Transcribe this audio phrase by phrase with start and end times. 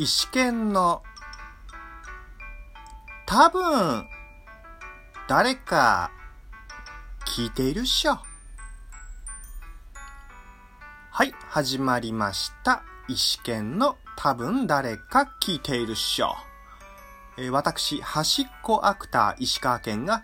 [0.00, 1.02] 石剣の
[3.26, 4.06] 多分
[5.28, 6.12] 誰か
[7.26, 8.20] 聞いているっしょ。
[11.10, 12.84] はい、始まりました。
[13.08, 16.36] 石剣の多分誰か聞いているっしょ。
[17.36, 20.22] えー私、端っこアクター石川県が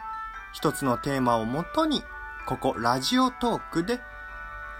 [0.52, 2.04] 一つのテーマをもとに、
[2.46, 3.98] ここラジオトークで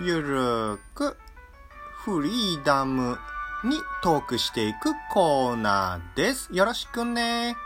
[0.01, 1.17] ゆるーく
[2.05, 3.19] フリーダム
[3.65, 6.51] にトークしていくコーナーです。
[6.53, 7.57] よろしくね。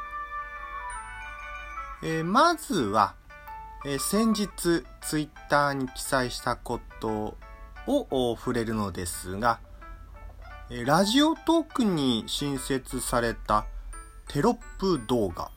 [2.04, 3.14] えーまずは、
[3.84, 4.48] えー先日
[5.00, 7.36] ツイッターに記載したこと
[7.88, 9.58] を触れるのですが、
[10.70, 13.66] えーラジオトークに新設された
[14.28, 15.50] テロップ動画。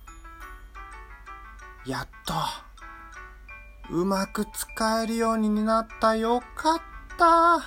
[1.86, 2.34] やっと、
[3.92, 6.82] うまく使えるようになったよかっ
[7.18, 7.62] たっ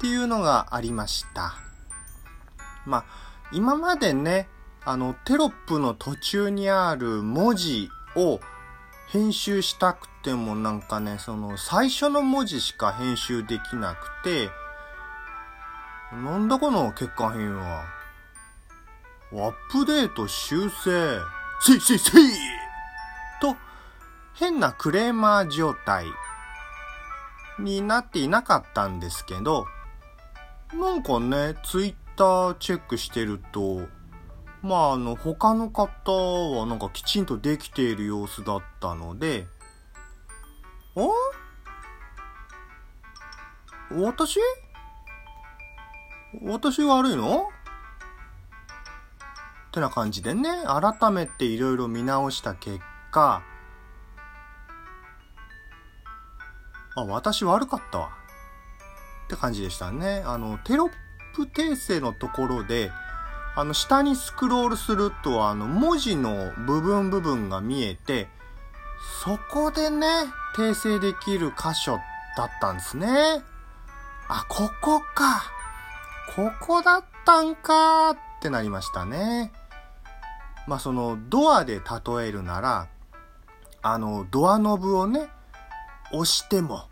[0.00, 1.65] ていうのがありました。
[2.86, 3.04] まあ、
[3.52, 4.48] 今までね、
[4.84, 8.40] あの、テロップの途中にある文字を
[9.08, 14.48] 編集したくてもなんかね、その最初の文字しか編集できなくて、
[16.12, 17.84] なんだこの欠陥品は。
[19.32, 21.20] アップデート修正、
[21.60, 22.30] せいせいせい
[23.40, 23.56] と、
[24.34, 26.06] 変なクレーマー状態
[27.58, 29.66] になっていなかったんですけど、
[30.74, 33.86] なんかね、ツイッタチェックしてると、
[34.62, 39.46] まああの、他の方はなんかきちんとできている様子だったので、
[40.96, 41.00] あ
[43.94, 44.40] 私？
[46.42, 47.48] 私悪いの？
[49.68, 52.80] ってな感じでね、改めていろいろ見直した結
[53.12, 53.42] 果、
[56.96, 58.08] あ、私悪かったわ。
[59.26, 60.22] って感じでしたね。
[60.24, 60.90] あの、テロッ
[61.36, 62.90] プ訂正のところで、
[63.54, 68.28] あの、下にスクロールすると、あの、文字の部分部分が見えて、
[69.22, 70.06] そこでね、
[70.56, 71.98] 訂正できる箇所
[72.38, 73.08] だったんですね。
[74.28, 75.42] あ、ここか。
[76.34, 79.52] ここだったんかってなりましたね。
[80.66, 82.88] まあ、その、ドアで例えるなら、
[83.82, 85.28] あの、ドアノブをね、
[86.12, 86.88] 押しても、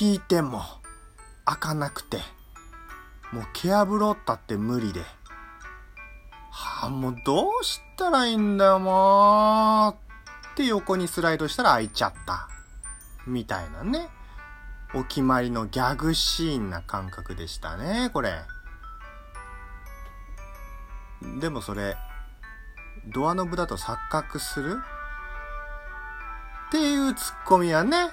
[0.00, 0.62] 引いても、
[1.44, 2.18] 開かなくて、
[3.32, 5.00] もうケアブロったって無理で。
[6.50, 10.52] はあ、もうどうしたらいいんだよ、もう。
[10.52, 12.48] って横にスライドしたら開いちゃった。
[13.26, 14.08] みたいなね。
[14.94, 18.40] お決まりのギャグシーンな感覚でしたね、これ。
[21.40, 21.98] でもそれ、
[23.06, 24.78] ドアノブだと錯覚する？
[26.68, 28.08] っていうツッコミはね、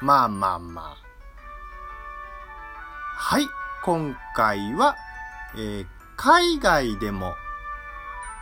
[0.00, 0.96] まあまあまあ。
[3.16, 3.46] はい、
[3.84, 4.96] 今回は、
[5.56, 5.86] えー
[6.16, 7.34] 海外でも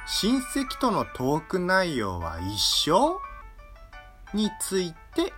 [0.07, 3.19] 親戚とのトーク内容は一緒
[4.35, 5.33] について、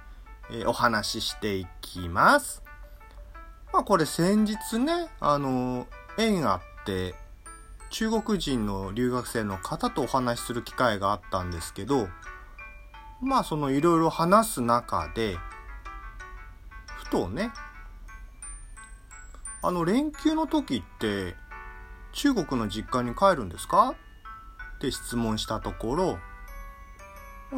[0.51, 2.63] えーお話ししていきます。
[3.73, 5.87] まあこれ先日ね、あの、
[6.19, 7.15] 縁あって、
[7.89, 12.09] 中国人の留学生の方とお話しする機会があったんですけど、
[13.23, 15.39] まあそのいろいろ話す中で、
[16.99, 17.53] ふとね、
[19.67, 21.35] あの連休の時って
[22.13, 23.95] 中国の実家に帰るんですか？
[24.77, 26.19] って質問したところ、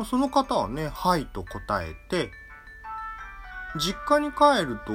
[0.04, 2.30] その方はね、はいと答えて、
[3.78, 4.92] 実家に帰ると、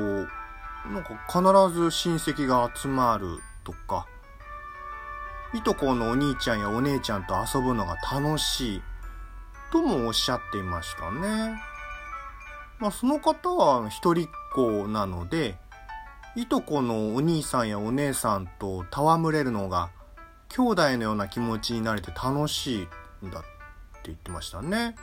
[0.90, 1.42] なんか必
[1.78, 4.08] ず親戚が集まるとか、
[5.54, 8.82] いとこのお兄ちゃんやお姉ちゃんと遊ぶのが楽しい
[9.72, 11.62] ともおっしゃっていましたね。
[12.80, 15.58] まあその方は一人っ子なので、
[16.36, 19.90] いとこのお兄さんやお姉さんと戯れるのが
[20.48, 22.88] 兄弟のような気持ちになれて楽し
[23.22, 23.48] いんだって
[24.06, 24.96] 言ってましたね。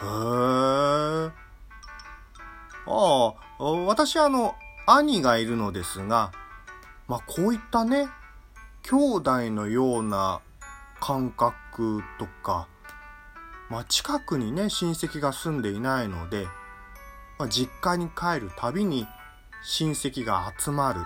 [0.00, 1.32] へー。
[2.88, 4.54] ああ、私あの、
[4.86, 6.30] 兄がいるのですが、
[7.08, 8.08] まあこういったね、
[8.82, 10.40] 兄弟のような
[11.00, 12.68] 感覚とか、
[13.70, 16.46] まあ近くにね、親戚が住んでいないので、
[17.38, 19.06] まあ、実家に帰るたびに
[19.68, 21.00] 親戚が集まる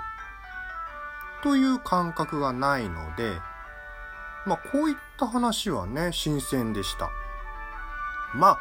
[1.43, 3.33] という感覚がないので、
[4.45, 7.09] まあこういった話はね、新鮮でした。
[8.35, 8.59] まあ、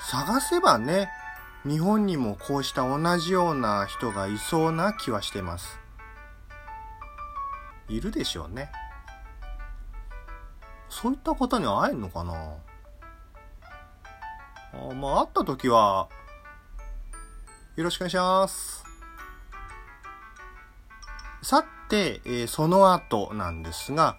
[0.00, 1.10] 探せばね、
[1.66, 5.80] 日本にもこうした同じような人がいそうな気はしてます。
[7.88, 8.70] いるでしょうね。
[10.88, 12.32] そういった方に会えんのかな？
[14.72, 16.08] あまあ、会った時は、
[17.74, 18.89] よろしくお願いします。
[21.42, 24.16] さて、えー、その後なんですが、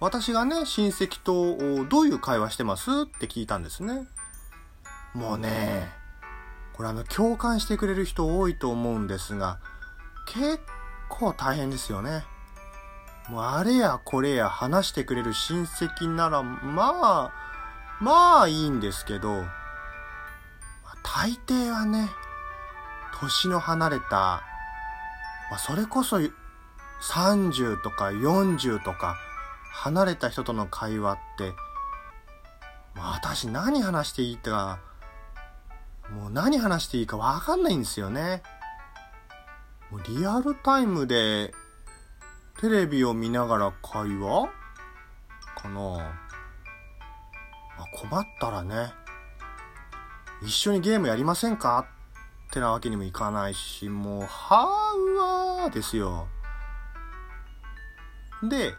[0.00, 4.06] 私がね、親戚とどういう会話してますって聞いたんですね。
[5.14, 5.90] もうね、
[6.74, 9.58] これあの、共感してくれる人多いと思うんですが、
[10.26, 10.60] 結
[11.08, 12.24] 構大変ですよね。
[13.28, 17.32] もうあれやこれや話してくれる親戚なら、まあ、
[18.00, 19.44] まあいいんですけど、
[21.02, 22.10] 大抵はね、
[23.20, 24.42] 年の離れた、
[25.50, 26.18] まあ、それこそ
[27.00, 29.16] 30とか40とか
[29.72, 31.52] 離れた人との会話って、
[32.94, 34.78] まあ、私何話していいか、
[36.10, 38.42] もう何話していいかわかんないんですよね。
[39.90, 41.52] もうリアルタイムで
[42.60, 44.48] テレビを見ながら会話
[45.56, 45.98] かな、ま
[47.80, 48.92] あ、困ったらね、
[50.42, 51.86] 一緒にゲームやりませんか
[52.48, 56.28] ってなわけにもいかないし、もう、はーわーですよ。
[58.42, 58.74] で、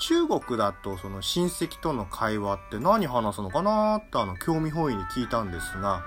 [0.00, 6.02] 中国だとその親戚との会話って何話すのかなってあの興味本位に聞いたんですが、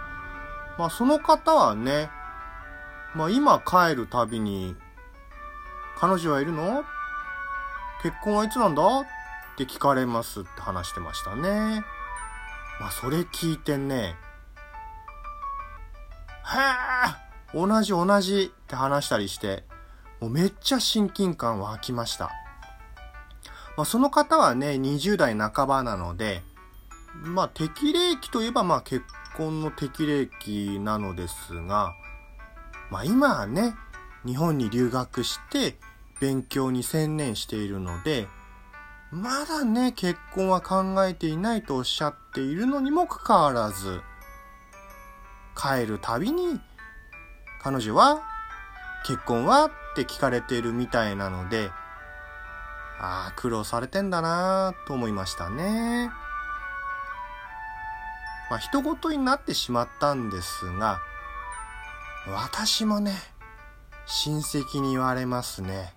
[0.77, 2.09] まあその方はね、
[3.15, 4.75] まあ今帰るたびに、
[5.97, 6.83] 彼女はいるの？
[8.03, 8.99] 結婚はいつなんだ？
[8.99, 9.05] っ
[9.57, 11.85] て聞かれますって話してましたね。
[12.81, 14.15] まあそれ聞いてね、へ
[17.53, 19.63] え同じ同じって話したりして、
[20.25, 22.31] もうめっちゃ親近感湧きました。
[23.77, 26.41] まあ、その方はね、20代半ばなので、
[27.21, 29.03] まあ、適齢期といえば、まあ、結
[29.37, 31.93] 婚の適齢期なのですが、
[32.89, 33.75] まあ、今はね、
[34.25, 35.77] 日本に留学して
[36.19, 38.27] 勉強に専念しているので、
[39.11, 44.01] まだね、結婚は考えていないとおっしゃっているのにもかかわらず、
[45.55, 46.59] 帰るたびに、
[47.61, 48.23] 彼女は、
[49.05, 51.71] 結婚はって聞かれてるみたいなので、
[52.99, 56.11] ああ、苦労されてんだなと思いましたね。
[58.49, 60.99] まあ、人事になってしまったんですが、
[62.27, 63.13] 私もね、
[64.05, 65.93] 親戚に言われますね。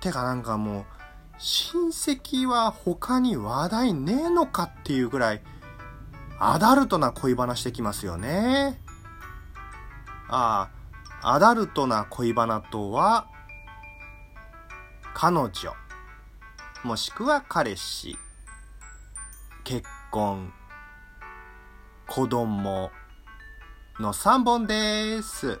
[0.00, 0.84] てかなんかもう、
[1.38, 5.42] 親戚は他に話題ねえのかっていうぐらい、
[6.40, 8.80] アダルトな恋バナしてきますよね。
[10.28, 10.75] ああ、
[11.28, 13.26] アダルトな恋バナとは、
[15.12, 15.50] 彼女、
[16.84, 18.16] もしくは彼氏、
[19.64, 19.82] 結
[20.12, 20.52] 婚、
[22.06, 22.92] 子供
[23.98, 25.58] の3本です。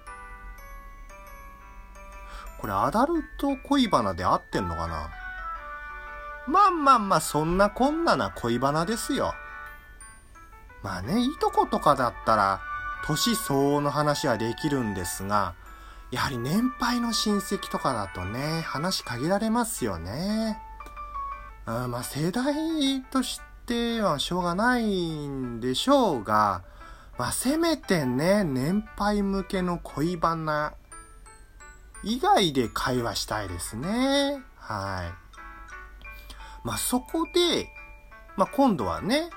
[2.60, 5.10] これアダルト恋バナで合ってんのかな？
[6.46, 9.34] まあまあまあ、そんなこんなな恋バナですよ。
[10.84, 12.60] まあね、いとことかだったら、
[13.06, 15.54] 年相応の話はできるんですが、
[16.10, 20.58] やはり年配の親戚とかだとね、話限られますよね。
[21.66, 26.64] あまあ世代としてはしょうがないんでしょうが、
[27.16, 30.74] まあせめてね、年配向けの恋バナ
[32.02, 34.42] 以外で会話したいですね。
[34.56, 36.66] はい。
[36.66, 37.68] まあそこで、
[38.36, 39.30] まあ今度はね、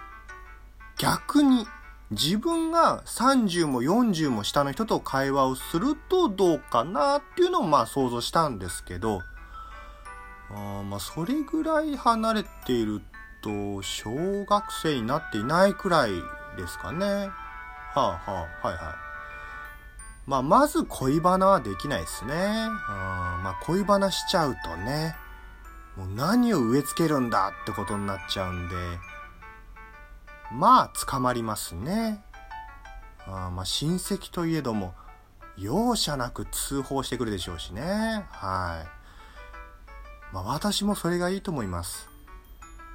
[0.97, 1.67] 逆に
[2.11, 9.21] 自分が30も40も下の人と会話をするとどうかなっていうのをまあ想像したんですけど、
[10.49, 13.01] あまあそれぐらい離れている
[13.41, 16.11] と小学生になっていないくらい
[16.57, 17.05] ですかね。
[17.05, 17.31] は
[17.95, 18.95] あはあ、はいはい。
[20.25, 22.33] まあまず恋バナはできないですね。
[22.33, 25.15] あまあ恋バナしちゃうとね、
[25.95, 28.75] もう何を植え付けるんだってことになっちゃうんで、
[30.51, 32.23] まあ捕まりますね。
[33.27, 34.93] あまあ親戚といえども
[35.57, 38.25] 容赦なく通報してくるでしょうしね。
[38.31, 40.33] はい。
[40.33, 42.09] まあ私もそれがいいと思います。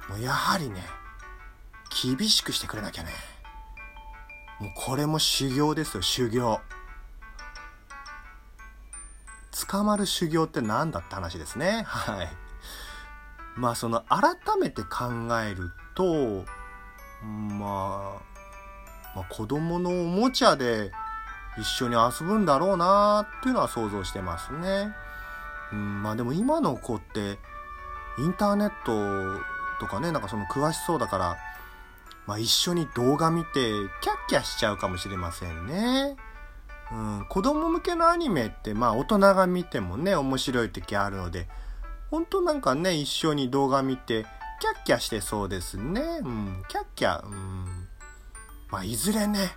[0.09, 0.83] もうやはりね、
[2.03, 3.11] 厳しくしてくれなきゃね。
[4.59, 6.59] もうこれも修行ですよ、修行。
[9.69, 11.83] 捕まる修行って何だって話ですね。
[11.87, 12.29] はい。
[13.55, 16.45] まあその改めて考えると、
[17.23, 20.91] まあ、まあ、子供のおもちゃで
[21.57, 24.93] 一緒に遊ぶんだろうなっていうのは想像してますね。
[25.71, 27.39] うん、まあでも今の子って
[28.17, 29.41] インターネット
[29.79, 31.37] とかね、なんかその詳しそうだから、
[32.27, 36.15] まあ一緒に動画見てキャッキャしちゃうかもしれませんね。
[36.91, 41.47] うん、子供向けのアニメってまあ大人が見てもね、面白い時あるので、
[42.11, 44.25] 本当なんかね、一緒に動画見て
[44.59, 46.01] キャッキャしてそうですね。
[46.21, 47.87] うん、キャッキャ、うん。
[48.69, 49.51] まあ、いずれね、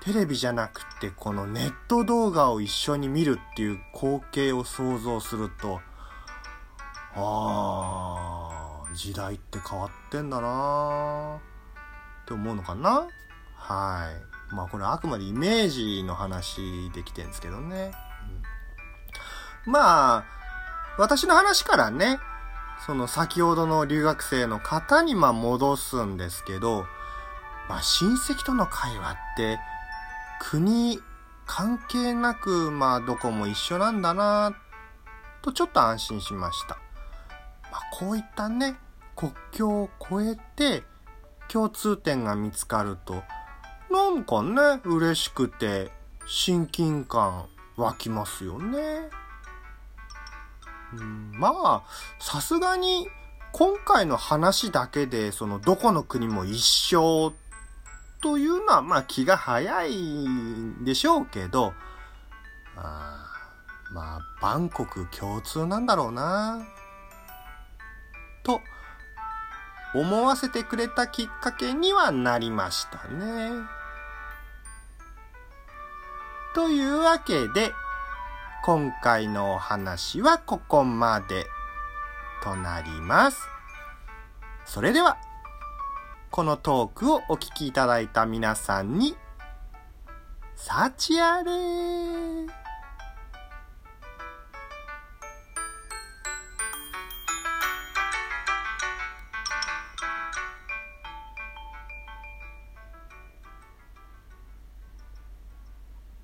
[0.00, 5.80] テレビじゃなくてこのネット動画を一緒に見るっていう光景を想像すると、
[7.14, 11.36] ああ、時代って変わってんだな
[12.24, 13.08] って思うのかな？
[13.54, 14.10] は
[14.50, 14.54] い。
[14.54, 17.92] まあこれあくまでイメージの話できてんですけどね。
[19.66, 20.24] うん、まあ、
[20.96, 22.18] 私の話からね、
[22.86, 26.86] その先ほどの留学生の方にま戻すんですけど、
[27.68, 29.58] まあ親戚との会話って
[30.40, 31.00] 国
[31.46, 34.56] 関係なくまあどこも一緒なんだな
[35.42, 36.78] とちょっと安心しました。
[37.70, 38.76] まあこういったね、
[39.16, 40.84] 国境を越えて
[41.48, 43.22] 共通点が見つかると、
[43.90, 45.90] なんかね、嬉しくて
[46.26, 49.10] 親近感湧きますよね。
[50.94, 51.82] うん、まあ、
[52.18, 53.08] さすがに
[53.52, 57.32] 今回の話だけでそのどこの国も一緒
[58.20, 61.72] というのはまあ気が早いんでしょうけど、
[62.76, 63.24] あ
[63.92, 66.66] まあ、万国共通なんだろうな。
[68.42, 68.60] と、
[69.94, 73.50] 思わせてくれたきっかけにはなりましたね。
[76.54, 77.72] というわけで、
[78.64, 81.46] 今回のお話はここまで
[82.42, 83.40] となります。
[84.66, 85.16] それでは、
[86.30, 89.16] このトークをお聞きいただいた皆さんに、
[90.56, 91.52] 幸あれ